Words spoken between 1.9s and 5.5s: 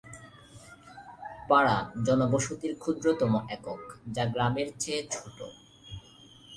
জনবসতির ক্ষুদ্রতম একক, যা গ্রামের চেয়ে ছোট।